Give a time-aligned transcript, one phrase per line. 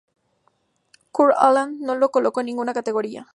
[1.11, 3.27] Kurt Aland no lo colocó en ninguna categoría.